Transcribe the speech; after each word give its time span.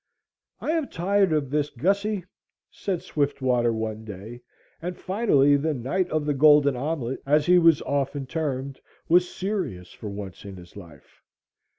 "I 0.59 0.71
am 0.71 0.87
tired 0.87 1.31
of 1.31 1.51
this, 1.51 1.69
Gussie," 1.69 2.23
said 2.71 3.03
Swiftwater 3.03 3.71
one 3.71 4.03
day, 4.03 4.41
and 4.81 4.97
finally 4.97 5.55
the 5.57 5.75
"Knight 5.75 6.09
of 6.09 6.25
the 6.25 6.33
Golden 6.33 6.75
Omelette," 6.75 7.19
as 7.23 7.45
he 7.45 7.59
was 7.59 7.83
often 7.83 8.25
termed, 8.25 8.81
was 9.07 9.29
serious 9.31 9.93
for 9.93 10.09
once 10.09 10.43
in 10.43 10.55
his 10.55 10.75
life. 10.75 11.21